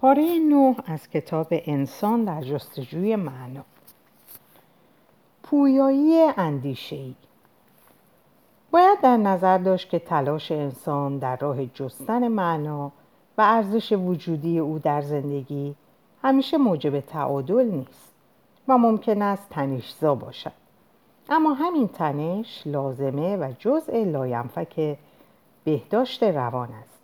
[0.00, 3.64] پاره نه از کتاب انسان در جستجوی معنا.
[5.42, 7.14] پویایی اندیشه‌ای.
[8.70, 12.92] باید در نظر داشت که تلاش انسان در راه جستن معنا
[13.38, 15.74] و ارزش وجودی او در زندگی
[16.22, 18.12] همیشه موجب تعادل نیست
[18.68, 20.52] و ممکن است تنشزا باشد.
[21.28, 24.96] اما همین تنش لازمه و جزء لاینفک
[25.64, 26.99] بهداشت روان است.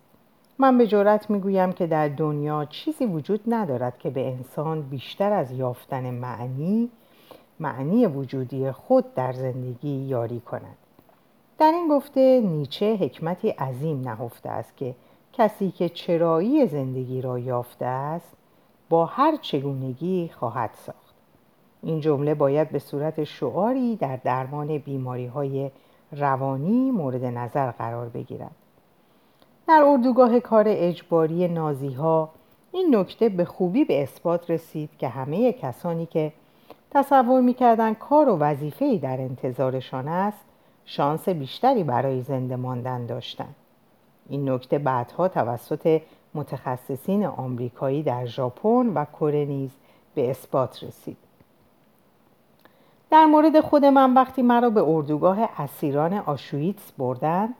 [0.59, 5.51] من به جرات می‌گویم که در دنیا چیزی وجود ندارد که به انسان بیشتر از
[5.51, 6.89] یافتن معنی
[7.59, 10.77] معنی وجودی خود در زندگی یاری کند.
[11.59, 14.95] در این گفته نیچه حکمتی عظیم نهفته است که
[15.33, 18.37] کسی که چرایی زندگی را یافته است
[18.89, 21.15] با هر چگونگی خواهد ساخت.
[21.83, 25.71] این جمله باید به صورت شعاری در درمان بیماری های
[26.11, 28.55] روانی مورد نظر قرار بگیرد.
[29.67, 32.29] در اردوگاه کار اجباری نازی ها
[32.71, 36.33] این نکته به خوبی به اثبات رسید که همه کسانی که
[36.91, 40.45] تصور می‌کردند کار و وظیفه‌ای در انتظارشان است
[40.85, 43.55] شانس بیشتری برای زنده ماندن داشتند
[44.29, 46.01] این نکته بعدها توسط
[46.33, 49.71] متخصصین آمریکایی در ژاپن و کره نیز
[50.15, 51.17] به اثبات رسید.
[53.11, 57.53] در مورد خود من وقتی مرا به اردوگاه اسیران آشویتس بردند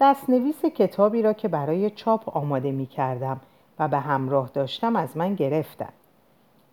[0.00, 3.40] دستنویس کتابی را که برای چاپ آماده می کردم
[3.78, 5.92] و به همراه داشتم از من گرفتند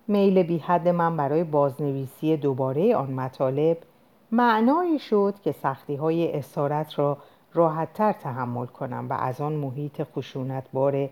[0.07, 3.77] میل بی حد من برای بازنویسی دوباره آن مطالب
[4.31, 7.17] معنایی شد که سختی های اسارت را
[7.53, 11.09] راحتتر تحمل کنم و از آن محیط خشونتبار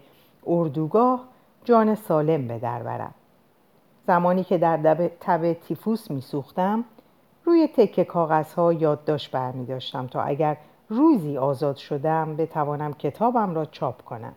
[0.48, 1.24] اردوگاه
[1.66, 3.14] جان سالم به در برم.
[4.08, 6.84] زمانی که در تب تیفوس میسوختم
[7.46, 10.58] روی تکه کاغذها یادداشت برمی داشتم تا اگر
[10.92, 14.34] روزی آزاد شدم بتوانم کتابم را چاپ کنم.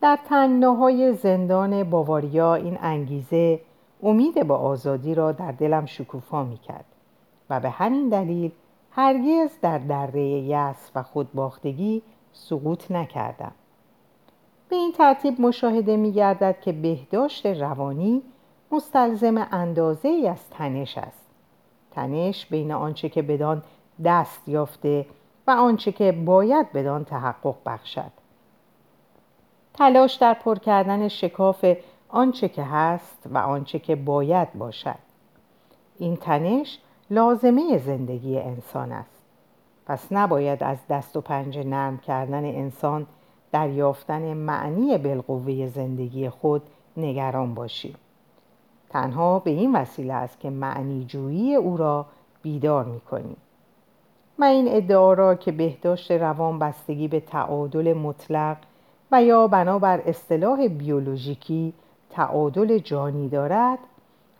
[0.00, 3.60] در تنگناهای زندان باواریا این انگیزه
[4.02, 6.84] امید به آزادی را در دلم شکوفا می کرد
[7.50, 8.50] و به همین دلیل
[8.90, 13.52] هرگز در دره یأس و خودباختگی سقوط نکردم.
[14.68, 18.22] به این ترتیب مشاهده می گردد که بهداشت روانی
[18.72, 21.26] مستلزم اندازه ای از تنش است.
[21.90, 23.62] تنش بین آنچه که بدان
[24.04, 25.06] دست یافته
[25.46, 28.12] و آنچه که باید بدان تحقق بخشد.
[29.74, 31.64] تلاش در پر کردن شکاف
[32.08, 34.98] آنچه که هست و آنچه که باید باشد.
[35.98, 36.78] این تنش
[37.10, 39.22] لازمه زندگی انسان است.
[39.86, 43.06] پس نباید از دست و پنجه نرم کردن انسان
[43.52, 46.62] در یافتن معنی بالقوه زندگی خود
[46.96, 47.94] نگران باشیم.
[48.90, 52.06] تنها به این وسیله است که معنی جویی او را
[52.42, 53.36] بیدار می کنیم
[54.42, 58.56] من این ادعا را که بهداشت روان بستگی به تعادل مطلق
[59.12, 61.72] و یا بنابر اصطلاح بیولوژیکی
[62.10, 63.78] تعادل جانی دارد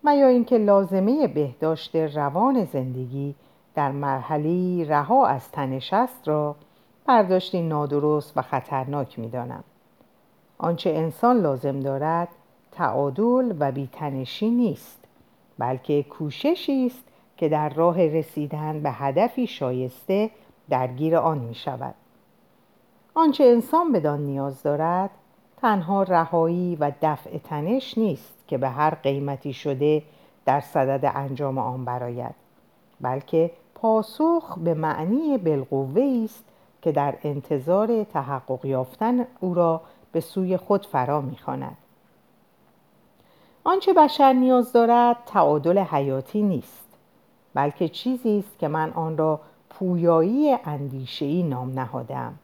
[0.05, 3.35] و یا اینکه لازمه بهداشت روان زندگی
[3.75, 6.57] در مرحله رها از تنش است را
[7.07, 9.65] برداشتی نادرست و خطرناک می‌دانم.
[10.59, 12.29] آنچه انسان لازم دارد
[12.73, 15.05] تعادل و بیتنشی نیست
[15.59, 17.12] بلکه کوششی است
[17.43, 20.31] که در راه رسیدن به هدفی شایسته
[20.69, 21.95] درگیر آن می شود
[23.15, 25.11] آنچه انسان بدان نیاز دارد
[25.57, 30.03] تنها رهایی و دفع تنش نیست که به هر قیمتی شده
[30.45, 32.35] در صدد انجام آن براید
[33.01, 36.45] بلکه پاسخ به معنی بالقوه است
[36.83, 39.81] که در انتظار تحقق یافتن او را
[40.13, 41.77] به سوی خود فرا می‌خواند.
[43.65, 46.82] آنچه بشر نیاز دارد تعادل حیاتی نیست.
[47.55, 49.41] بلکه چیزی است که من آن را
[49.71, 52.35] پویایی اندیشهای نام نهادم.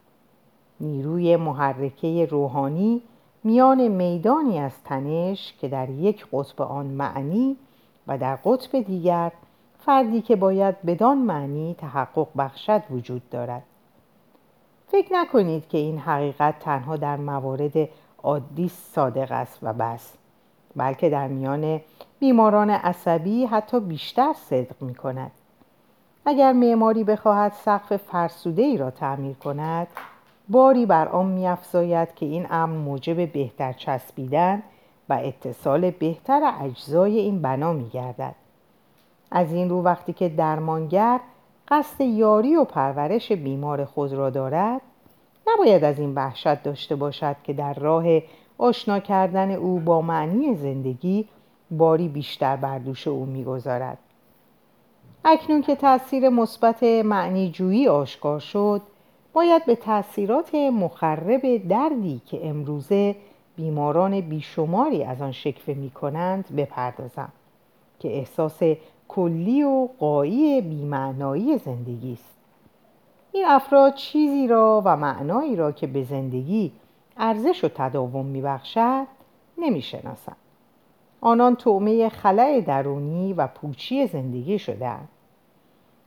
[0.79, 3.01] نیروی محرکه روحانی
[3.43, 7.57] میان میدانی از تنش که در یک قطب آن معنی
[8.07, 9.31] و در قطب دیگر
[9.85, 13.63] فردی که باید بدان معنی تحقق بخشد وجود دارد.
[14.87, 17.89] فکر نکنید که این حقیقت تنها در موارد
[18.23, 20.13] عادی صادق است و بس
[20.75, 21.81] بلکه در میان
[22.19, 25.31] بیماران عصبی حتی بیشتر صدق می کند
[26.25, 29.87] اگر معماری بخواهد سقف فرسوده ای را تعمیر کند
[30.49, 34.63] باری بر آن میافزاید که این امر موجب بهتر چسبیدن
[35.09, 38.35] و اتصال بهتر اجزای این بنا میگردد.
[39.31, 41.19] از این رو وقتی که درمانگر
[41.67, 44.81] قصد یاری و پرورش بیمار خود را دارد
[45.47, 48.05] نباید از این وحشت داشته باشد که در راه
[48.57, 51.27] آشنا کردن او با معنی زندگی
[51.71, 53.97] باری بیشتر بر دوش او می‌گذارد.
[55.25, 58.81] اکنون که تاثیر مثبت معنی جویی آشکار شد
[59.33, 63.15] باید به تاثیرات مخرب دردی که امروزه
[63.55, 67.29] بیماران بیشماری از آن شکفه می کنند بپردازم
[67.99, 68.59] که احساس
[69.07, 72.35] کلی و قایی بیمعنایی زندگی است.
[73.31, 76.71] این افراد چیزی را و معنایی را که به زندگی
[77.17, 79.07] ارزش و تداوم میبخشد
[79.57, 80.37] نمی‌شناسند.
[81.21, 85.09] آنان طعمه خلع درونی و پوچی زندگی شدهاند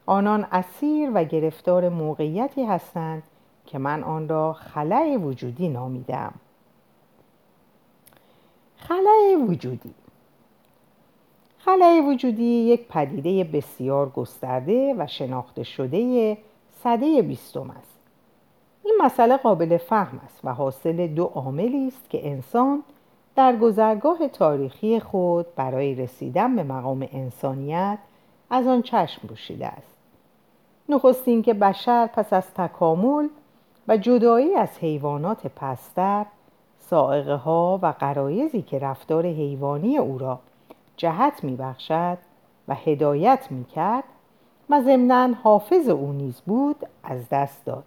[0.06, 3.22] آنان اسیر و گرفتار موقعیتی هستند
[3.66, 6.34] که من آن را خلع وجودی نامیدم.
[8.76, 9.94] خلع وجودی.
[11.58, 16.38] خلع وجودی یک پدیده بسیار گسترده و شناخته شده
[16.70, 17.98] صده بیستم است.
[18.84, 22.82] این مسئله قابل فهم است و حاصل دو عاملی است که انسان
[23.36, 27.98] در گذرگاه تاریخی خود برای رسیدن به مقام انسانیت
[28.50, 29.96] از آن چشم پوشیده است.
[30.88, 33.28] نخستین که بشر پس از تکامل
[33.88, 36.26] و جدایی از حیوانات پستر
[36.78, 40.38] سائقه ها و قرایزی که رفتار حیوانی او را
[40.96, 42.18] جهت میبخشد
[42.68, 44.04] و هدایت می‌کرد
[44.70, 47.84] و ضمنا حافظ او نیز بود از دست داد.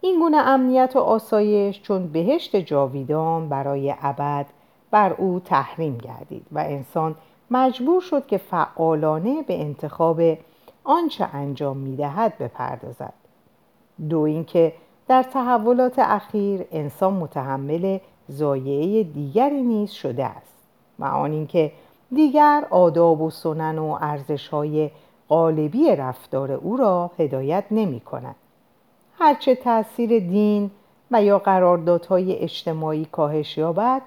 [0.00, 4.46] این گونه امنیت و آسایش چون بهشت جاویدان برای ابد
[4.90, 7.14] بر او تحریم گردید و انسان
[7.50, 10.20] مجبور شد که فعالانه به انتخاب
[10.84, 13.12] آنچه انجام می‌دهد بپردازد
[14.08, 14.72] دو اینکه
[15.08, 17.98] در تحولات اخیر انسان متحمل
[18.28, 20.54] زایعه دیگری نیز شده است
[20.98, 21.72] و آن اینکه
[22.14, 24.90] دیگر آداب و سنن و ارزش‌های
[25.28, 28.36] قالبی رفتار او را هدایت نمی کند.
[29.18, 30.70] هرچه تاثیر دین
[31.10, 34.02] و یا قراردادهای اجتماعی کاهش یابد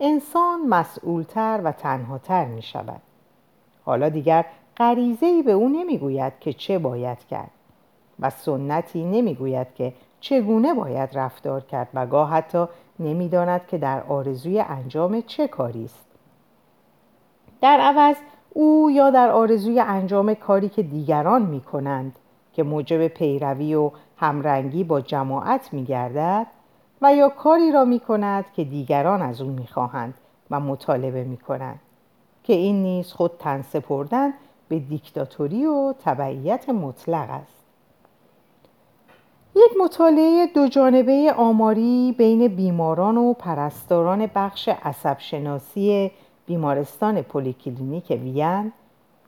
[0.00, 3.00] انسان مسئولتر و تنهاتر می شود.
[3.84, 4.44] حالا دیگر
[4.76, 7.50] غریزه به او نمی‌گوید که چه باید کرد
[8.20, 12.66] و سنتی نمی‌گوید که چگونه باید رفتار کرد و گاه حتی
[12.98, 16.04] نمی‌داند که در آرزوی انجام چه کاری است
[17.60, 18.16] در عوض
[18.50, 22.18] او یا در آرزوی انجام کاری که دیگران می کنند
[22.54, 26.46] که موجب پیروی و همرنگی با جماعت می گردد
[27.02, 30.14] و یا کاری را می کند که دیگران از او می خواهند
[30.50, 31.80] و مطالبه می کنند
[32.44, 34.32] که این نیز خود تن سپردن
[34.68, 37.64] به دیکتاتوری و تبعیت مطلق است.
[39.56, 46.10] یک مطالعه دو جانبه آماری بین بیماران و پرستاران بخش عصب شناسی
[46.46, 48.72] بیمارستان پلیکلینیک وین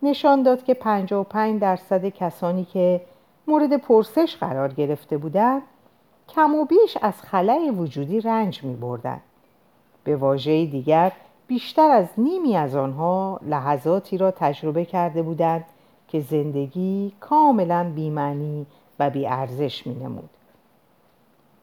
[0.03, 3.01] نشان داد که 55 درصد کسانی که
[3.49, 5.63] مورد پرسش قرار گرفته بودند
[6.29, 9.21] کم و بیش از خلای وجودی رنج می بردن.
[10.05, 11.13] به واژه دیگر
[11.47, 15.65] بیشتر از نیمی از آنها لحظاتی را تجربه کرده بودند
[16.09, 18.67] که زندگی کاملا بیمعنی
[18.99, 20.31] و بیارزش می نمود.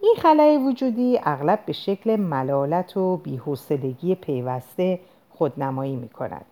[0.02, 6.46] این خلای وجودی اغلب به شکل ملالت و بیحسلگی پیوسته خودنمایی می کند.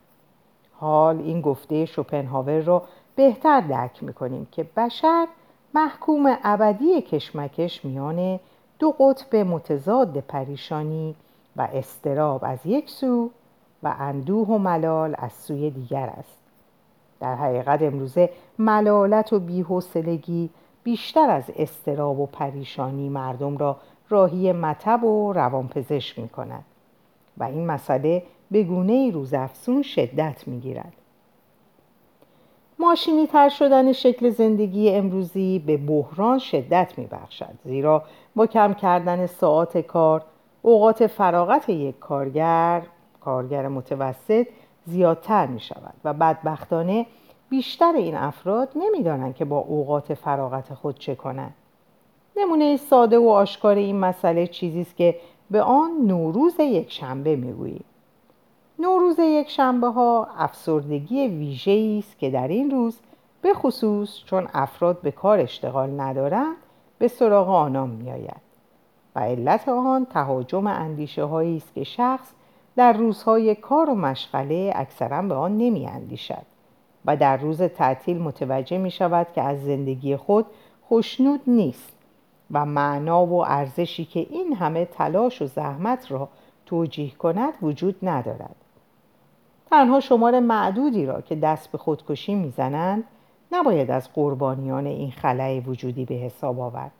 [0.73, 2.83] حال این گفته شوپنهاور را
[3.15, 5.27] بهتر درک می کنیم که بشر
[5.73, 8.39] محکوم ابدی کشمکش میان
[8.79, 11.15] دو قطب متضاد پریشانی
[11.55, 13.29] و استراب از یک سو
[13.83, 16.37] و اندوه و ملال از سوی دیگر است
[17.19, 18.29] در حقیقت امروزه
[18.59, 20.49] ملالت و بیحوصلگی
[20.83, 23.77] بیشتر از استراب و پریشانی مردم را
[24.09, 26.65] راهی مطب و روانپزشک می کند
[27.37, 30.93] و این مسئله به گونه روزافزون شدت می گیرد.
[32.81, 38.03] ماشینی تر شدن شکل زندگی امروزی به بحران شدت می بخشد زیرا
[38.35, 40.23] با کم کردن ساعات کار
[40.61, 42.81] اوقات فراغت یک کارگر
[43.21, 44.47] کارگر متوسط
[44.85, 47.05] زیادتر می شود و بدبختانه
[47.49, 51.53] بیشتر این افراد نمی‌دانند که با اوقات فراغت خود چه کنند.
[52.37, 55.15] نمونه ساده و آشکار این مسئله چیزی است که
[55.51, 57.83] به آن نوروز یک شنبه می‌گوییم.
[58.81, 62.99] نوروز یک شنبه ها افسردگی ویژه است که در این روز
[63.41, 66.55] به خصوص چون افراد به کار اشتغال ندارند
[66.99, 68.41] به سراغ آنان میآید
[69.15, 72.31] و علت آن تهاجم اندیشه هایی است که شخص
[72.75, 76.45] در روزهای کار و مشغله اکثرا به آن نمی اندیشد
[77.05, 80.45] و در روز تعطیل متوجه می شود که از زندگی خود
[80.81, 81.93] خوشنود نیست
[82.51, 86.29] و معنا و ارزشی که این همه تلاش و زحمت را
[86.65, 88.55] توجیه کند وجود ندارد.
[89.71, 93.03] تنها شمار معدودی را که دست به خودکشی می‌زنند
[93.51, 96.91] نباید از قربانیان این خلای وجودی به حساب آورد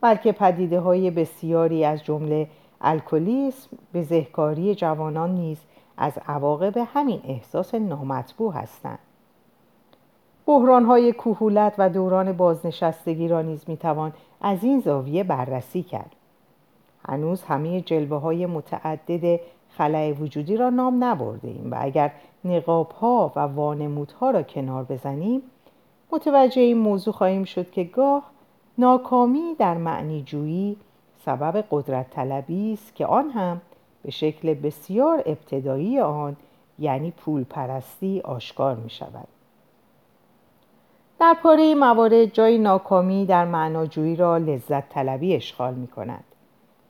[0.00, 2.48] بلکه پدیده های بسیاری از جمله
[2.80, 5.58] الکلیسم به ذهکاری جوانان نیز
[5.96, 8.98] از عواقب همین احساس نامطبوع هستند.
[10.46, 16.16] بحران های کوهولت و دوران بازنشستگی را نیز می‌توان از این زاویه بررسی کرد.
[17.08, 19.40] هنوز همه جلوه های متعدد
[19.78, 22.12] خلای وجودی را نام نبرده ایم و اگر
[22.44, 25.42] نقاب ها و وانمودها را کنار بزنیم
[26.12, 28.22] متوجه این موضوع خواهیم شد که گاه
[28.78, 30.76] ناکامی در معنی جویی
[31.24, 33.60] سبب قدرت طلبی است که آن هم
[34.02, 36.36] به شکل بسیار ابتدایی آن
[36.78, 39.28] یعنی پول پرستی آشکار می شود.
[41.20, 46.24] در پاره موارد جای ناکامی در معناجویی را لذت طلبی اشغال می کند.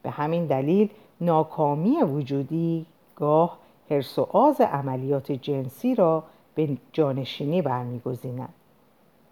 [0.02, 0.88] به همین دلیل
[1.22, 2.86] ناکامی وجودی
[3.16, 3.58] گاه
[3.90, 6.24] حرس و آز عملیات جنسی را
[6.54, 8.54] به جانشینی برمیگزیند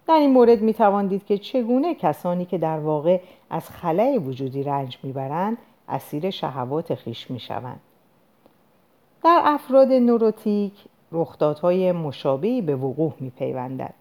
[0.07, 0.75] در این مورد می
[1.09, 3.19] دید که چگونه کسانی که در واقع
[3.49, 5.57] از خلای وجودی رنج می‌برند
[5.89, 7.79] اسیر شهوات خیش می شوند.
[9.23, 10.73] در افراد نوروتیک
[11.11, 13.93] رخدادهای مشابهی به وقوع می پیوندد.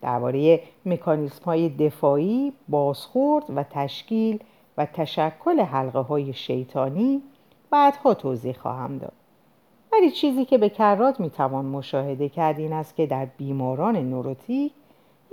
[0.00, 4.38] درباره مکانیسم های دفاعی، بازخورد و تشکیل
[4.78, 7.22] و تشکل حلقه های شیطانی
[7.72, 9.12] بعدها توضیح خواهم داد.
[9.92, 14.72] ولی چیزی که به کرات می‌توان مشاهده کرد این است که در بیماران نوروتیک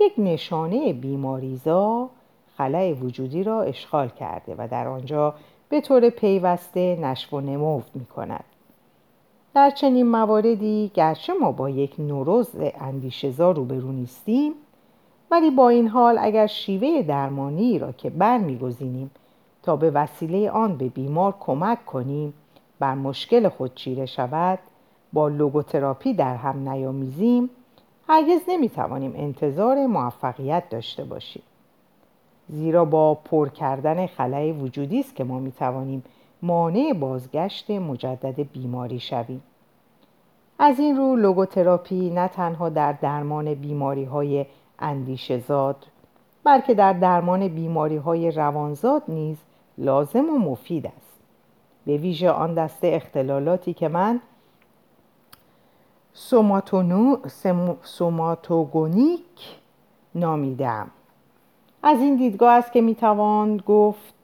[0.00, 2.08] یک نشانه بیماریزا
[2.56, 5.34] خلای وجودی را اشغال کرده و در آنجا
[5.68, 8.44] به طور پیوسته نشو و نمو می کند.
[9.54, 14.52] در چنین مواردی گرچه ما با یک نوروز اندیشهزا روبرو نیستیم
[15.30, 19.10] ولی با این حال اگر شیوه درمانی را که برمیگزینیم
[19.62, 22.34] تا به وسیله آن به بیمار کمک کنیم.
[22.78, 24.58] بر مشکل خود چیره شود
[25.12, 27.50] با لوگوتراپی در هم نیامیزیم.
[28.08, 31.42] هرگز نمی‌توانیم انتظار موفقیت داشته باشیم.
[32.48, 36.04] زیرا با پر کردن خلای وجودی است که ما می‌توانیم
[36.42, 39.42] مانع بازگشت مجدد بیماری شویم.
[40.58, 44.46] از این رو لوگوتراپی نه تنها در درمان بیماری های
[44.78, 45.86] اندیشزاد
[46.44, 49.36] بلکه در درمان بیماری های روانزاد نیز
[49.80, 51.20] لازم و مفید است.
[51.86, 54.20] به ویژه آن دسته اختلالاتی که من
[57.82, 59.58] سوماتوگونیک
[60.14, 60.90] نامیدم
[61.82, 64.14] از این دیدگاه است که می‌توان گفت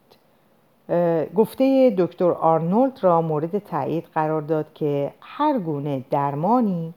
[1.35, 6.95] گفته دکتر آرنولد را مورد تایید قرار داد که هر گونه درمانی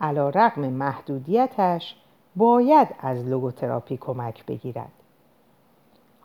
[0.00, 1.96] علا رقم محدودیتش
[2.36, 4.92] باید از لوگوتراپی کمک بگیرد.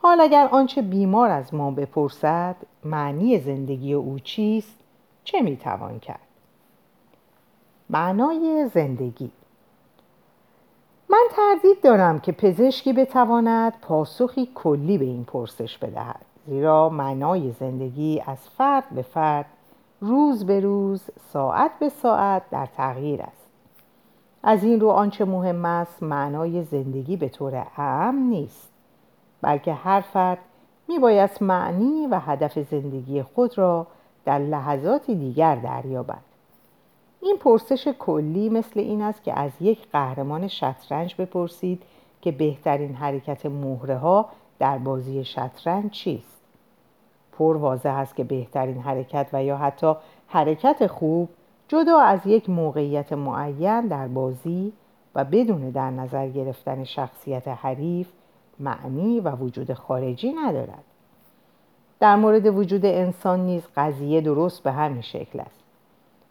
[0.05, 4.79] حال اگر آنچه بیمار از ما بپرسد معنی زندگی او چیست؟
[5.23, 6.19] چه می‌توان کرد؟
[7.89, 9.31] معنای زندگی.
[11.09, 18.23] من تردید دارم که پزشکی بتواند پاسخی کلی به این پرسش بدهد زیرا معنای زندگی
[18.25, 19.45] از فرد به فرد
[20.01, 23.49] روز به روز ساعت به ساعت در تغییر است.
[24.43, 28.74] از این رو آنچه مهم است معنای زندگی به طور اعم نیست.
[29.41, 30.37] بلکه هر فرد
[30.87, 33.87] میبایست معنی و هدف زندگی خود را
[34.25, 36.21] در لحظاتی دیگر دریابد.
[37.21, 41.83] این پرسش کلی مثل این است که از یک قهرمان شطرنج بپرسید
[42.21, 46.41] که بهترین حرکت مهره ها در بازی شطرنج چیست.
[47.37, 49.93] پر واضح است که بهترین حرکت و یا حتی
[50.27, 51.29] حرکت خوب
[51.67, 54.73] جدا از یک موقعیت معین در بازی
[55.15, 58.07] و بدون در نظر گرفتن شخصیت حریف
[58.59, 60.83] معنی و وجود خارجی ندارد.
[61.99, 65.63] در مورد وجود انسان نیز قضیه درست به همین شکل است.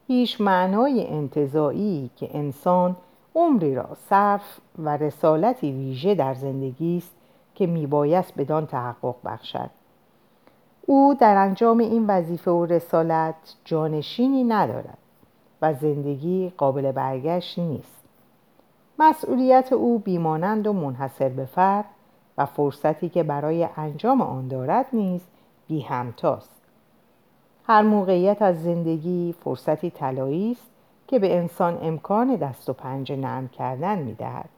[0.06, 2.96] هیچ معنای انتظایی که انسان
[3.34, 7.14] عمری را صرف و رسالتی ویژه در زندگی است
[7.54, 9.70] که میبایست بدان تحقق بخشد.
[10.86, 14.98] او در انجام این وظیفه و رسالت جانشینی ندارد
[15.62, 18.04] و زندگی قابل برگشت نیست.
[18.98, 21.84] مسئولیت او بیمانند و منحصر به فرد
[22.38, 25.20] و فرصتی که برای انجام آن دارد نیز
[25.68, 26.50] بی همتاست.
[27.66, 30.70] هر موقعیت از زندگی فرصتی طلایی است
[31.08, 34.48] که به انسان امکان دست و پنجه نرم کردن می‌دهد.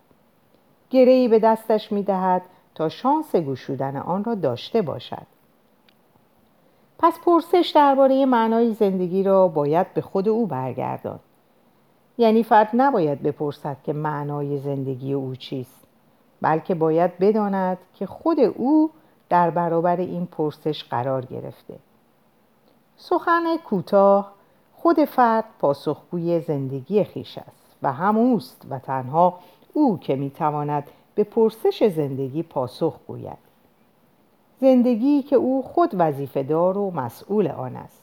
[0.90, 2.42] گرهی به دستش می‌دهد
[2.75, 5.26] تا شانس گشودن آن را داشته باشد.
[6.99, 11.18] پس پرسش درباره معنای زندگی را باید به خود او برگردان.
[12.18, 15.85] یعنی فرد نباید بپرسد که معنای زندگی او چیست.
[16.46, 18.90] بلکه باید بداند که خود او
[19.28, 21.74] در برابر این پرسش قرار گرفته.
[22.96, 24.32] سخن کوتاه
[24.74, 29.38] خود فرد پاسخگوی زندگی خیش است و هموست و تنها
[29.72, 30.84] او که می‌تواند
[31.14, 33.38] به پرسش زندگی پاسخ گوید.
[34.60, 38.02] زندگی که او خود وظیفه دار و مسئول آن است.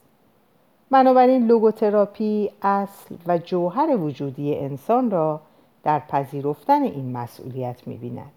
[0.91, 5.41] بنابراین لوگوتراپی اصل و جوهر وجودی انسان را
[5.83, 8.31] در پذیرفتن این مسئولیت می‌بیند.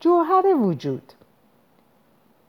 [0.00, 1.12] جوهر وجود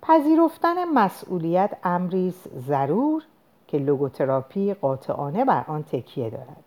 [0.01, 2.33] پذیرفتن مسئولیت امری
[2.67, 3.23] ضرور
[3.67, 6.63] که لوگوتراپی قاطعانه بر آن تکیه دارد.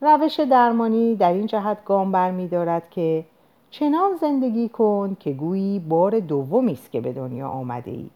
[0.00, 3.24] روش درمانی در این جهت گام برمیدارد که
[3.70, 8.10] چنان زندگی کن که گویی بار دومی است که به دنیا آمده ای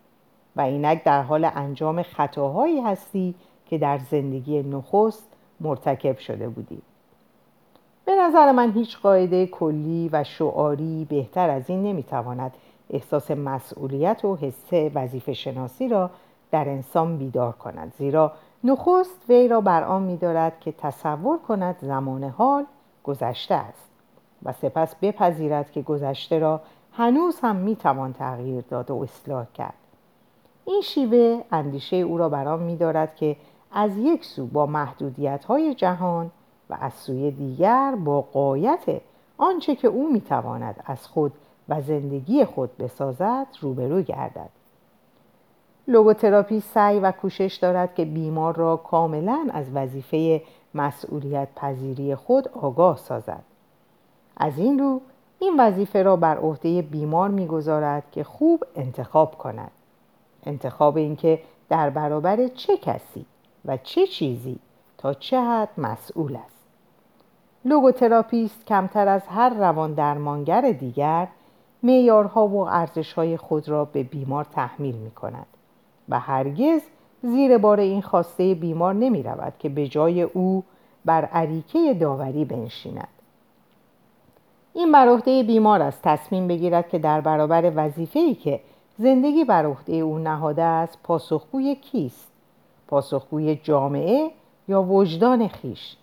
[0.57, 3.35] و اینک در حال انجام خطاهایی هستی
[3.67, 5.29] که در زندگی نخست
[5.61, 6.83] مرتکب شده بودی.
[8.11, 12.55] به نظر من هیچ قاعده کلی و شعاری بهتر از این نمی‌تواند
[12.91, 16.11] احساس مسئولیت و حس وظیفه شناسی را
[16.51, 18.33] در انسان بیدار کند زیرا
[18.65, 22.65] نخست وی را بر آن میدارد که تصور کند زمان حال
[23.05, 23.91] گذشته است
[24.43, 26.61] و سپس بپذیرد که گذشته را
[26.93, 29.75] هنوز هم می‌توان تغییر داد و اصلاح کرد.
[30.65, 33.37] این شیوه اندیشه او را برام میدارد که
[33.73, 36.31] از یک سو با محدودیت های جهان
[36.71, 38.85] و از سوی دیگر با قایت
[39.39, 41.33] آنچه که او می‌تواند از خود
[41.69, 44.51] و زندگی خود بسازد روبرو گردد.
[45.89, 50.43] لوگوتراپی سعی و کوشش دارد که بیمار را کاملا از وظیفه
[50.75, 53.43] مسئولیت پذیری خود آگاه سازد.
[54.37, 55.01] از این رو
[55.39, 59.71] این وظیفه را بر عهده بیمار می‌گذارد که خوب انتخاب کند.
[60.47, 63.27] انتخاب اینکه در برابر چه کسی
[63.65, 64.59] و چه چیزی
[64.99, 66.50] تا چه حد مسئول است.
[67.65, 71.29] لوگوتراپیست کمتر از هر روان درمانگر دیگر
[71.83, 75.47] معیارها و ارزشهای خود را به بیمار تحمیل می کند
[76.09, 76.81] و هرگز
[77.23, 80.65] زیر بار این خواسته بیمار نمی رود که به جای او
[81.05, 83.09] بر عریکه داوری بنشیند.
[84.75, 88.61] این بر بیمار است تصمیم بگیرد که در برابر وظیفه‌ای که
[88.99, 92.33] زندگی بر عهده او نهاده است پاسخگوی کیست؟
[92.89, 94.31] پاسخگوی جامعه
[94.69, 95.97] یا وجدان خیش؟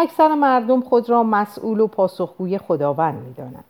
[0.00, 3.64] اکثر مردم خود را مسئول و پاسخگوی خداوند می‌دانند.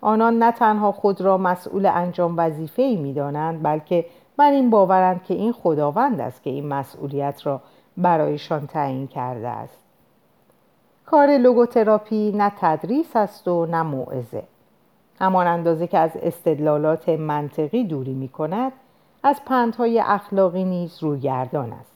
[0.00, 5.22] آنان نه تنها خود را مسئول انجام وظیفه ای می دانند بلکه بر این باورند
[5.22, 7.60] که این خداوند است که این مسئولیت را
[7.96, 9.78] برایشان تعیین کرده است.
[11.06, 14.42] کار لوگوتراپی نه تدریس است و نه موعظه.
[15.20, 18.72] همان اندازه که از استدلالات منطقی دوری می کند
[19.22, 21.92] از پندهای اخلاقی نیز رویگردان است.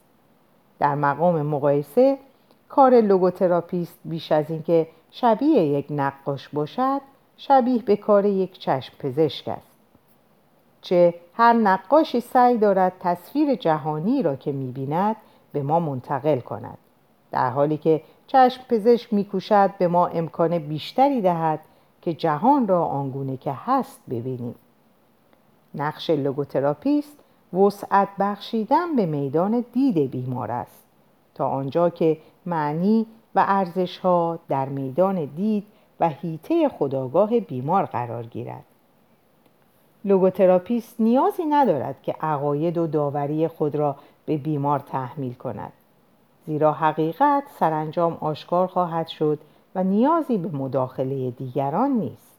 [0.78, 2.18] در مقام مقایسه
[2.74, 7.00] کار لوگوتراپیست بیش از اینکه شبیه یک نقاش باشد
[7.36, 9.70] شبیه به کار یک چشم پزشک است.
[10.82, 15.16] چه هر نقاشی سعی دارد تصویر جهانی را که می‌بیند
[15.52, 16.78] به ما منتقل کند.
[17.32, 21.60] در حالی که چشم پزشک میکوشد به ما امکان بیشتری دهد
[22.02, 24.54] که جهان را آنگونه که هست ببینیم.
[25.74, 27.18] نقش لوگوتراپیست
[27.52, 30.84] وسعت بخشیدن به میدان دید بیمار است.
[31.34, 35.66] تا آنجا که معنی و ارزش ها در میدان دید
[36.00, 38.64] و حیطه خودآگاه بیمار قرار گیرد.
[40.04, 45.72] لوگوتراپیست نیازی ندارد که عقاید و داوری خود را به بیمار تحمیل کند.
[46.46, 49.38] زیرا حقیقت سرانجام آشکار خواهد شد
[49.74, 52.34] و نیازی به مداخله دیگران نیست.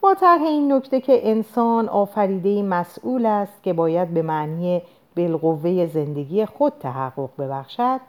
[0.00, 4.82] با طرح این نکته که انسان آفریده مسئول است که باید به معنی
[5.16, 8.00] بالقوه زندگی خود تحقق ببخشد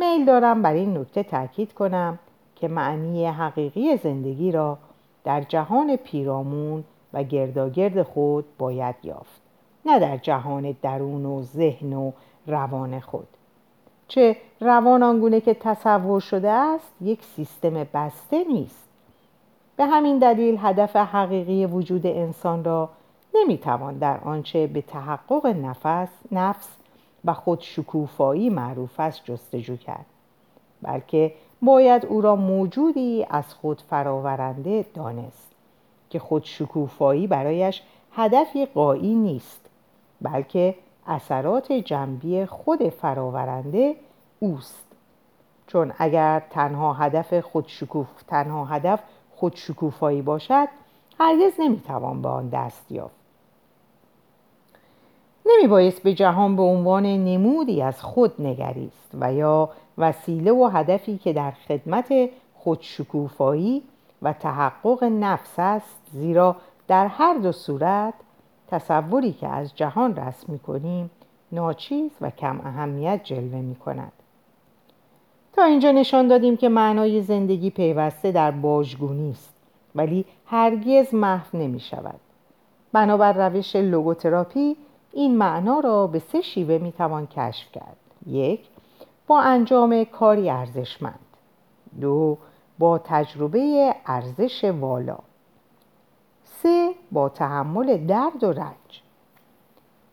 [0.00, 2.18] میل دارم بر این نکته تاکید کنم
[2.56, 4.78] که معنی حقیقی زندگی را
[5.24, 9.40] در جهان پیرامون و گرداگرد خود باید یافت
[9.86, 12.12] نه در جهان درون و ذهن و
[12.46, 13.28] روان خود.
[14.08, 18.88] چه روان آنگونه که تصور شده است یک سیستم بسته نیست.
[19.76, 22.88] به همین دلیل هدف حقیقی وجود انسان را
[23.34, 26.79] نمی‌توان در آنچه به تحقق نفس، نفس
[27.24, 30.06] و خود شکوفایی معروف است جستجو کرد.
[30.82, 35.50] بلکه باید او را موجودی از خود فراورنده دانست
[36.10, 39.60] که خود شکوفایی برایش هدفی قایی نیست
[40.20, 40.74] بلکه
[41.06, 43.96] اثرات جنبی خود فراورنده
[44.40, 44.86] اوست.
[45.66, 49.00] چون اگر تنها هدف خودشکوف تنها هدف
[49.36, 50.68] خودشکوفایی باشد
[51.18, 53.19] هرگز نمی‌توان به آن دست یافت.
[55.46, 61.18] نمی بایست به جهان به عنوان نمودی از خود نگریست و یا وسیله و هدفی
[61.18, 63.82] که در خدمت خودشکوفایی
[64.22, 66.56] و تحقق نفس است زیرا
[66.88, 68.14] در هر دو صورت
[68.68, 71.10] تصوری که از جهان رسم می کنیم
[71.52, 74.12] ناچیز و کم اهمیت جلوه می کند
[75.52, 79.54] تا اینجا نشان دادیم که معنای زندگی پیوسته در باجگونی است
[79.94, 82.20] ولی هرگز محو نمی شود
[82.92, 84.76] بنابر روش لوگوتراپی
[85.12, 87.96] این معنا را به سه شیوه می توان کشف کرد.
[88.26, 88.60] یک
[89.26, 91.18] با انجام کاری ارزشمند.
[92.00, 92.38] دو
[92.78, 95.18] با تجربه ارزش والا.
[96.44, 99.02] سه با تحمل درد و رنج.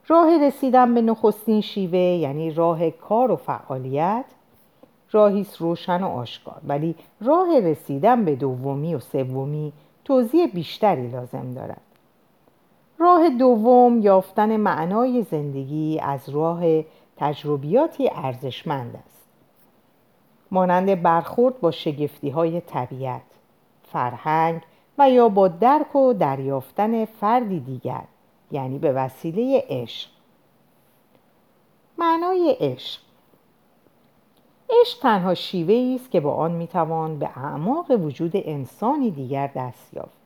[0.07, 4.25] راه رسیدن به نخستین شیوه یعنی راه کار و فعالیت
[5.11, 6.61] راهی روشن و آشکار.
[6.67, 9.73] ولی راه رسیدن به دومی و سومی
[10.05, 11.81] توضیح بیشتری لازم دارد.
[12.99, 16.61] راه دوم یافتن معنای زندگی از راه
[17.17, 19.27] تجربیاتی ارزشمند است.
[20.51, 23.21] مانند برخورد با شگفتی های طبیعت
[23.83, 24.61] فرهنگ
[24.97, 28.03] و یا با درک و دریافتن فردی دیگر
[28.51, 30.09] یعنی به وسیله عشق.
[31.97, 33.01] معنای عشق.
[34.81, 40.16] عشق تنها شیوه است که با آن می‌توان به اعماق وجود انسانی دیگر دست یافت.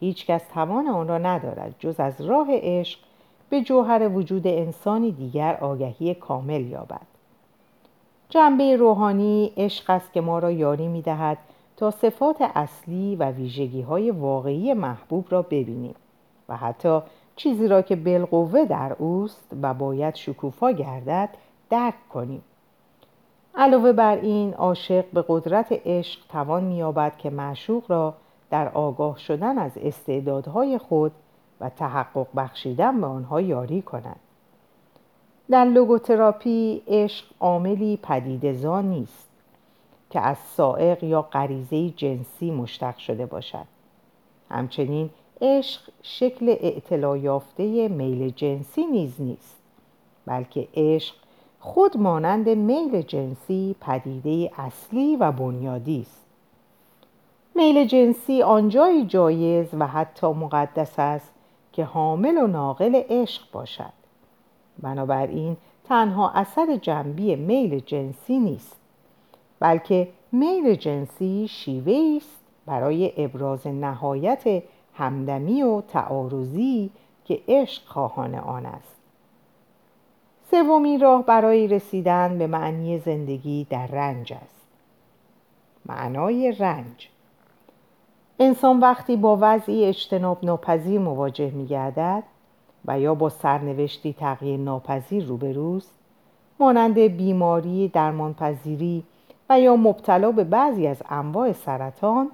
[0.00, 2.98] هیچ کس توان آن را ندارد جز از راه عشق
[3.50, 7.06] به جوهر وجود انسانی دیگر آگهی کامل یابد.
[8.28, 11.38] جنبه روحانی عشق است که ما را یاری می دهد
[11.76, 15.94] تا صفات اصلی و ویژگی های واقعی محبوب را ببینیم
[16.48, 17.00] و حتی
[17.36, 21.28] چیزی را که بالقوه در اوست و باید شکوفا گردد
[21.70, 22.42] درک کنیم.
[23.54, 28.14] علاوه بر این عاشق به قدرت عشق توان مییابد که معشوق را
[28.50, 31.12] در آگاه شدن از استعدادهای خود
[31.60, 34.20] و تحقق بخشیدن به آنها یاری کند.
[35.50, 39.28] در لوگوتراپی عشق عاملی پدیدزا نیست
[40.10, 43.66] که از سائق یا غریزه جنسی مشتق شده باشد.
[44.50, 49.56] همچنین عشق شکل اعتلا یافته میل جنسی نیز نیست
[50.26, 51.14] بلکه عشق
[51.60, 56.25] خود مانند میل جنسی پدیده اصلی و بنیادی است.
[57.56, 61.34] میل جنسی آنجایی جایز و حتی مقدس است
[61.72, 63.92] که حامل و ناقل عشق باشد.
[64.82, 68.76] بنابراین تنها اثر جنبی میل جنسی نیست
[69.60, 74.62] بلکه میل جنسی شیوه است برای ابراز نهایت
[74.94, 76.90] همدمی و تعارضی
[77.24, 78.96] که عشق خواهان آن است.
[80.50, 84.66] سومین راه برای رسیدن به معنی زندگی در رنج است.
[85.86, 87.08] معنای رنج
[88.38, 92.22] انسان وقتی با وضعی اجتناب ناپذیر مواجه می گردد
[92.84, 95.94] و یا با سرنوشتی تغییر ناپذیر روبروست
[96.60, 99.04] مانند بیماری درمانپذیری
[99.50, 102.30] و یا مبتلا به بعضی از انواع سرطان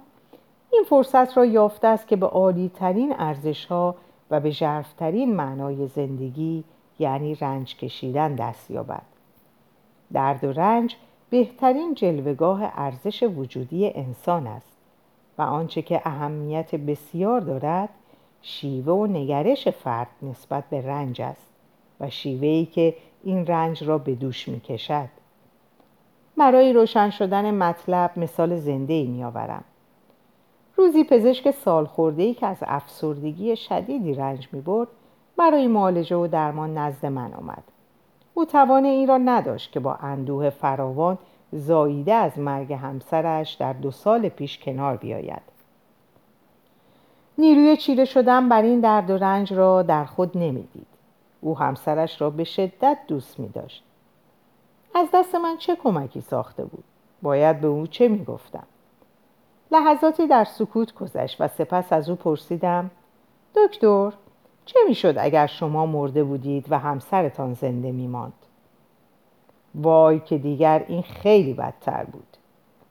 [0.72, 3.94] این فرصت را یافته است که به عالی ترین ارزش ها
[4.30, 6.64] و به ژرفترین معنای زندگی
[6.98, 9.02] یعنی رنج کشیدن دست یابد.
[10.12, 10.96] درد و رنج
[11.30, 14.71] بهترین جلوگاه ارزش وجودی انسان است.
[15.38, 17.88] و آنچه که اهمیت بسیار دارد
[18.42, 21.46] شیوه و نگرش فرد نسبت به رنج است
[22.00, 25.08] و شیوهی که این رنج را به دوش می کشد.
[26.36, 29.64] برای روشن شدن مطلب مثال زنده ای آورم.
[30.76, 34.88] روزی پزشک سال خورده ای که از افسردگی شدیدی رنج می برد
[35.36, 37.62] برای معالجه و درمان نزد من آمد.
[38.34, 41.18] او توان این را نداشت که با اندوه فراوان
[41.52, 45.42] زاییده از مرگ همسرش در دو سال پیش کنار بیاید.
[47.38, 50.86] نیروی چیره شدن بر این درد و رنج را در خود نمی‌دید.
[51.40, 53.84] او همسرش را به شدت دوست می داشت.
[54.94, 56.84] از دست من چه کمکی ساخته بود؟
[57.22, 58.66] باید به او چه می گفتم؟
[59.70, 62.90] لحظاتی در سکوت گذشت و سپس از او پرسیدم
[63.56, 64.12] دکتر
[64.64, 68.41] چه می‌شد اگر شما مرده بودید و همسرتان زنده می ماند؟
[69.74, 72.36] وای که دیگر این خیلی بدتر بود.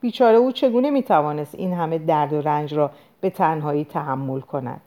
[0.00, 2.90] بیچاره او چگونه می توانست این همه درد و رنج را
[3.20, 4.80] به تنهایی تحمل کند؟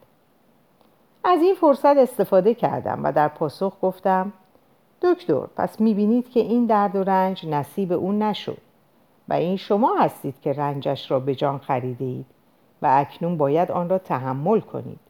[1.24, 4.32] از این فرصت استفاده کردم و در پاسخ گفتم
[5.02, 8.58] دکتر پس می‌بینید که این درد و رنج نصیب اون نشد
[9.28, 12.26] و این شما هستید که رنجش را به جان خریده اید
[12.82, 15.00] و اکنون باید آن را تحمل کنید.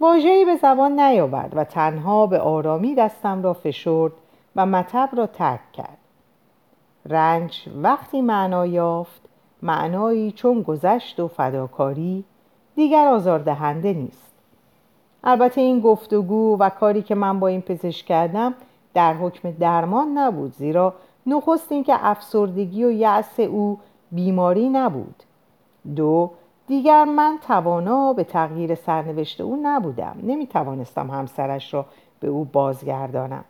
[0.00, 4.12] واژه‌ای به زبان نیاورد و تنها به آرامی دستم را فشرد
[4.58, 5.98] و مطب را ترک کرد.
[7.06, 9.22] رنج وقتی معنا یافت
[9.62, 12.24] معنایی چون گذشت و فداکاری
[12.74, 14.32] دیگر آزاردهنده نیست.
[15.24, 18.54] البته این گفتگو و کاری که من با این پزشک کردم
[18.94, 20.94] در حکم درمان نبود زیرا
[21.26, 23.78] نخست اینکه افسردگی و یأس او
[24.12, 25.22] بیماری نبود.
[25.96, 26.30] دو
[26.66, 30.16] دیگر من توانا به تغییر سرنوشت او نبودم.
[30.22, 31.86] نمی توانستم همسرش را
[32.20, 33.44] به او بازگردانم.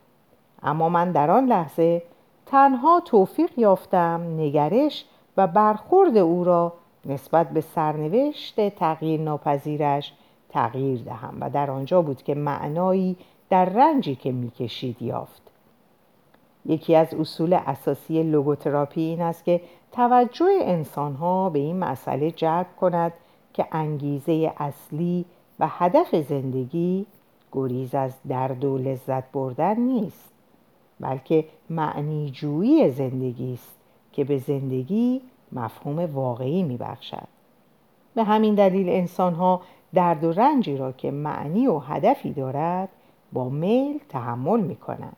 [0.62, 2.02] اما من در آن لحظه
[2.46, 5.04] تنها توفیق یافتم نگرش
[5.36, 6.72] و برخورد او را
[7.04, 10.12] نسبت به سرنوشت تغییر ناپذیرش
[10.48, 13.16] تغییر دهم و در آنجا بود که معنایی
[13.50, 15.42] در رنجی که می‌کشید یافت.
[16.66, 19.60] یکی از اصول اساسی لوگوتراپی این است که
[19.92, 23.12] توجه انسانها به این مسئله جلب کند
[23.52, 25.24] که انگیزه اصلی
[25.60, 27.06] و هدف زندگی
[27.52, 30.27] گریز از درد و لذت بردن نیست.
[31.00, 33.76] بلکه معنی جویی زندگی است
[34.12, 35.20] که به زندگی
[35.52, 37.28] مفهوم واقعی میبخشد
[38.14, 39.60] به همین دلیل انسانها
[39.94, 42.88] درد و رنجی را که معنی و هدفی دارد
[43.32, 45.16] با میل تحمل می کنند.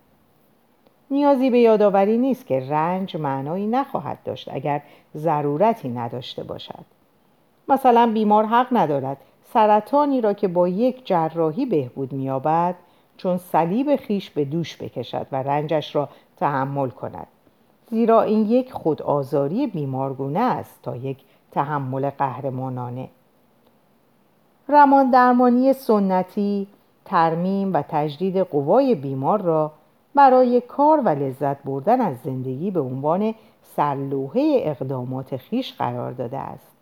[1.11, 4.83] نیازی به یادآوری نیست که رنج معنایی نخواهد داشت اگر
[5.17, 6.85] ضرورتی نداشته باشد
[7.69, 12.75] مثلا بیمار حق ندارد سرطانی را که با یک جراحی بهبود مییابد
[13.21, 17.27] چون صلیب خیش به دوش بکشد و رنجش را تحمل کند.
[17.91, 21.19] زیرا این یک خودآزاری بیمارگونه است تا یک
[21.53, 23.09] تحمل قهرمانانه.
[24.69, 26.67] رمان درمانی سنتی
[27.05, 29.73] ترمیم و تجدید قوای بیمار را
[30.15, 36.73] برای کار و لذت بردن از زندگی به عنوان سرلوحه اقدامات خیش قرار داده است.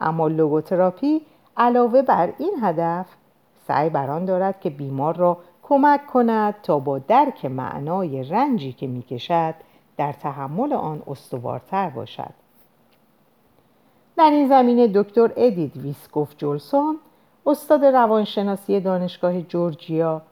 [0.00, 1.20] اما لوگوتراپی
[1.56, 3.06] علاوه بر این هدف
[3.68, 8.86] سعی بر آن دارد که بیمار را کمک کند تا با درک معنای رنجی که
[8.86, 9.54] می‌کشد
[9.96, 12.34] در تحمل آن استوارتر باشد.
[14.16, 16.96] در این زمینه دکتر ادید ویسکوف جولسون
[17.46, 20.22] استاد روانشناسی دانشگاه جورجیا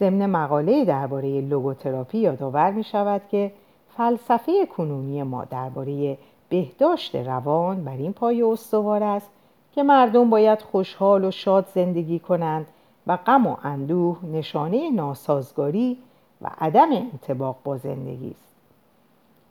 [0.00, 3.52] ضمن مقاله درباره لوگوتراپی یادآور می شود که
[3.96, 9.30] فلسفه کنونی ما درباره بهداشت روان بر این پای استوار است
[9.72, 12.66] که مردم باید خوشحال و شاد زندگی کنند
[13.06, 15.98] و غم و اندوه نشانه ناسازگاری
[16.42, 18.46] و عدم انتباق با زندگی است.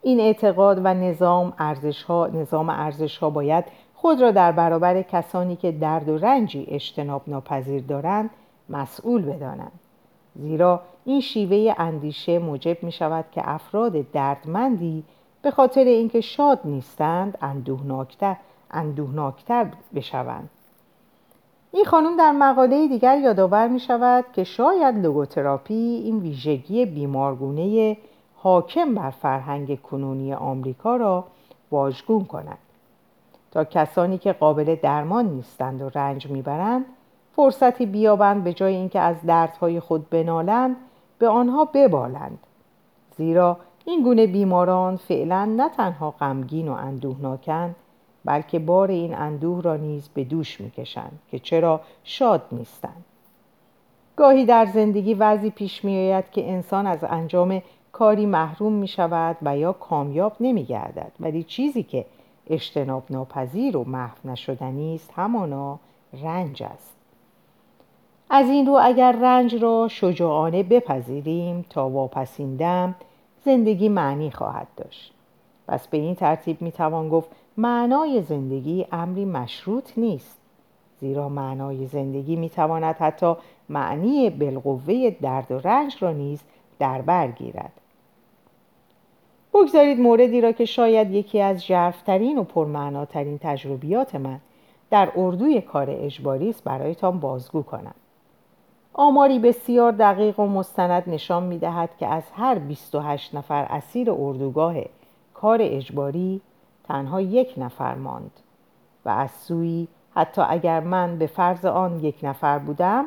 [0.02, 3.64] این اعتقاد و نظام ارزش ها نظام ارزش ها باید
[3.94, 8.30] خود را در برابر کسانی که درد و رنجی اجتناب ناپذیر دارند
[8.68, 9.80] مسئول بدانند.
[10.34, 15.04] زیرا این شیوه اندیشه موجب می شود که افراد دردمندی
[15.42, 18.36] به خاطر اینکه شاد نیستند اندوهناکتر
[18.70, 20.50] اندوهناکتر بشوند.
[21.76, 27.96] این خانم در مقاله دیگر یادآور می شود که شاید لوگوتراپی این ویژگی بیمارگونه
[28.36, 31.24] حاکم بر فرهنگ کنونی آمریکا را
[31.70, 32.58] واژگون کند.
[33.50, 36.84] تا کسانی که قابل درمان نیستند و رنج می‌برند
[37.36, 40.76] فرصتی بیابند به جای اینکه از دردهای خود بنالند
[41.18, 42.38] به آنها ببالند.
[43.16, 47.76] زیرا این گونه بیماران فعلا نه تنها غمگین و اندوهناکند
[48.26, 53.04] بلکه بار این اندوه را نیز به دوش می‌کشند که چرا شاد نیستند.
[54.16, 57.62] گاهی در زندگی وضعی پیش میآید که انسان از انجام
[57.92, 62.04] کاری محروم می شود و یا کامیاب نمی گردد ولی چیزی که
[62.46, 65.78] اجتناب ناپذیر و محو نشدنی است همانا
[66.22, 66.96] رنج است.
[68.30, 72.94] از این رو اگر رنج را شجاعانه بپذیریم تا واپسیندم
[73.44, 75.12] زندگی معنی خواهد داشت.
[75.68, 80.38] پس به این ترتیب می توان گفت معنای زندگی امری مشروط نیست
[81.00, 83.34] زیرا معنای زندگی می تواند حتی
[83.68, 86.40] معنی بالقوه درد و رنج را نیز
[86.78, 87.72] در بر گیرد.
[89.54, 94.40] بگذارید موردی را که شاید یکی از ژرفترین و پرمعناترین تجربیات من
[94.90, 97.94] در اردوی کار اجباری است برایتان بازگو کنم.
[98.92, 104.74] آماری بسیار دقیق و مستند نشان می دهد که از هر 28 نفر اسیر اردوگاه
[105.34, 106.40] کار اجباری
[106.88, 108.30] تنها یک نفر ماند.
[109.04, 113.04] و از سوی حتی اگر من به فرض آن یک نفر بودم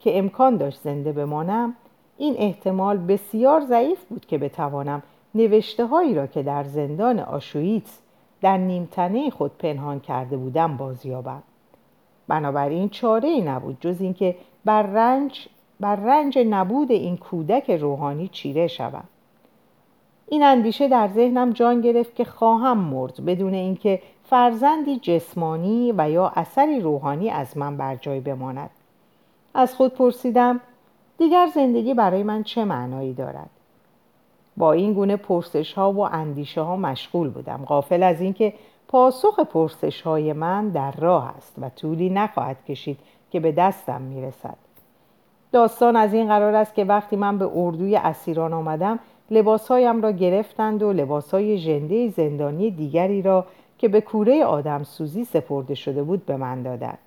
[0.00, 1.74] که امکان داشت زنده بمانم
[2.18, 5.02] این احتمال بسیار ضعیف بود که بتوانم
[5.34, 7.98] نوشته هایی را که در زندان آشویتس
[8.40, 11.42] در نیمتنه خود پنهان کرده بودم بازیابم.
[12.28, 15.48] بنابراین چاره ای نبود جز اینکه بر رنج,
[15.80, 19.04] بر رنج نبود این کودک روحانی چیره شوم.
[20.26, 26.32] این اندیشه در ذهنم جان گرفت که خواهم مرد بدون اینکه فرزندی جسمانی و یا
[26.36, 28.70] اثری روحانی از من بر جای بماند.
[29.54, 30.60] از خود پرسیدم
[31.18, 33.50] دیگر زندگی برای من چه معنایی دارد؟
[34.56, 37.64] با این گونه پرسش ها و اندیشه ها مشغول بودم.
[37.64, 38.54] غافل از اینکه
[38.88, 42.98] پاسخ پرسش های من در راه است و طولی نخواهد کشید
[43.30, 44.56] که به دستم می‌رسد.
[45.52, 48.98] داستان از این قرار است که وقتی من به اردوی اسیران آمدم
[49.30, 53.46] لباسهایم را گرفتند و لباسهای ژنده زندانی دیگری را
[53.78, 56.98] که به کوره آدم سوزی سپرده شده بود به من دادند.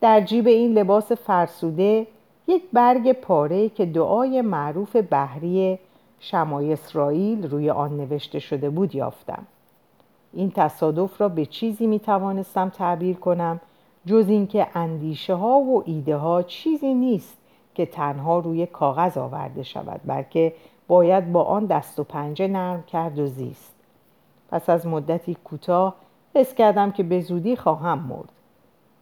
[0.00, 2.06] در جیب این لباس فرسوده
[2.48, 5.78] یک برگ پاره که دعای معروف بحری
[6.20, 9.46] شمای اسرائیل روی آن نوشته شده بود یافتم.
[10.32, 13.60] این تصادف را به چیزی می توانستم تعبیر کنم
[14.06, 17.36] جز اینکه اندیشه ها و ایده ها چیزی نیست
[17.74, 20.52] که تنها روی کاغذ آورده شود بلکه
[20.88, 23.74] باید با آن دست و پنجه نرم کرد و زیست.
[24.50, 25.94] پس از مدتی کوتاه
[26.34, 28.28] حس کردم که به زودی خواهم مرد.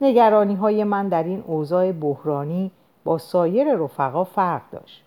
[0.01, 2.71] نگرانی های من در این اوضاع بحرانی
[3.05, 5.05] با سایر رفقا فرق داشت.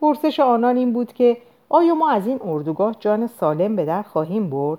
[0.00, 1.36] پرسش آنان این بود که
[1.68, 4.78] آیا ما از این اردوگاه جان سالم به در خواهیم برد؟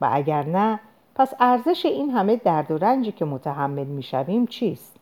[0.00, 0.80] و اگر نه
[1.14, 4.96] پس ارزش این همه درد و رنجی که متحمل می‌شویم چیست؟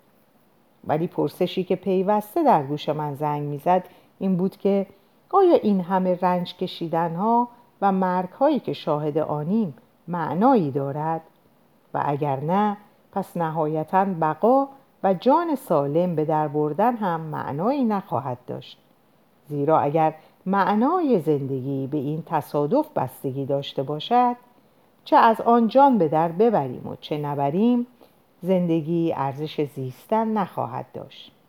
[0.86, 3.84] ولی پرسشی که پیوسته در گوش من زنگ می‌زد
[4.18, 4.86] این بود که
[5.30, 7.48] آیا این همه رنج کشیدن ها
[7.82, 9.74] و مرگ هایی که شاهد آنیم
[10.08, 11.20] معنایی دارد؟
[11.94, 12.76] و اگر نه
[13.12, 14.68] پس نهایتا بقا
[15.02, 18.78] و جان سالم به در بردن هم معنایی نخواهد داشت.
[19.46, 20.14] زیرا اگر
[20.46, 24.36] معنای زندگی به این تصادف بستگی داشته باشد
[25.04, 27.86] چه از آن جان به در ببریم و چه نبریم
[28.42, 31.39] زندگی ارزش زیستن نخواهد داشت.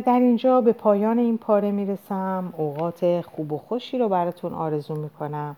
[0.00, 2.54] در اینجا به پایان این پاره می‌رسم.
[2.56, 5.56] اوقات خوب و خوشی رو براتون آرزو می‌کنم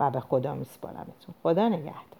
[0.00, 1.34] و به خدا میسپارمتون.
[1.42, 2.13] خدا نگهدار.